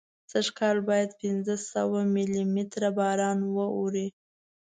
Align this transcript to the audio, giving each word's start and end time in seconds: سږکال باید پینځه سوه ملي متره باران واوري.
سږکال 0.31 0.77
باید 0.89 1.09
پینځه 1.21 1.55
سوه 1.71 1.99
ملي 2.15 2.43
متره 2.55 2.89
باران 2.97 3.39
واوري. 3.55 4.07